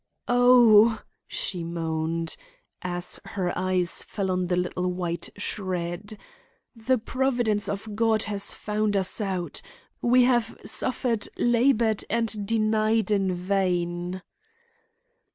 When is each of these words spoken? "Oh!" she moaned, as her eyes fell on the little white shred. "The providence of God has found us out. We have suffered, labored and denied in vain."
"Oh!" 0.27 1.03
she 1.27 1.63
moaned, 1.63 2.35
as 2.81 3.19
her 3.23 3.55
eyes 3.55 4.01
fell 4.01 4.31
on 4.31 4.47
the 4.47 4.55
little 4.55 4.91
white 4.91 5.29
shred. 5.37 6.17
"The 6.75 6.97
providence 6.97 7.69
of 7.69 7.95
God 7.95 8.23
has 8.23 8.55
found 8.55 8.97
us 8.97 9.21
out. 9.21 9.61
We 10.01 10.23
have 10.23 10.57
suffered, 10.65 11.27
labored 11.37 12.03
and 12.09 12.47
denied 12.47 13.11
in 13.11 13.31
vain." 13.35 14.23